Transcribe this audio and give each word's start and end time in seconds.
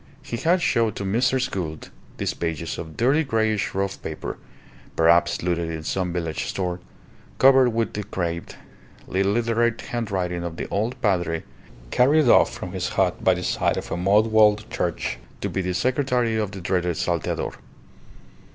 He 0.23 0.35
had 0.37 0.63
showed 0.63 0.95
to 0.95 1.05
Mrs. 1.05 1.51
Gould 1.51 1.91
these 2.17 2.33
pages 2.33 2.79
of 2.79 2.97
dirty 2.97 3.23
greyish 3.23 3.75
rough 3.75 4.01
paper 4.01 4.39
(perhaps 4.95 5.43
looted 5.43 5.69
in 5.69 5.83
some 5.83 6.11
village 6.11 6.45
store), 6.45 6.79
covered 7.37 7.69
with 7.69 7.93
the 7.93 8.03
crabbed, 8.03 8.55
illiterate 9.07 9.79
handwriting 9.79 10.43
of 10.43 10.57
the 10.57 10.67
old 10.69 10.99
padre, 11.03 11.43
carried 11.91 12.27
off 12.27 12.51
from 12.51 12.71
his 12.71 12.89
hut 12.89 13.23
by 13.23 13.35
the 13.35 13.43
side 13.43 13.77
of 13.77 13.91
a 13.91 13.95
mud 13.95 14.25
walled 14.25 14.67
church 14.71 15.19
to 15.39 15.47
be 15.49 15.61
the 15.61 15.75
secretary 15.75 16.35
of 16.35 16.49
the 16.49 16.61
dreaded 16.61 16.97
Salteador. 16.97 17.53